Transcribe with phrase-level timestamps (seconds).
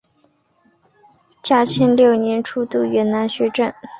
[1.43, 3.71] 嘉庆六年出督云南学政。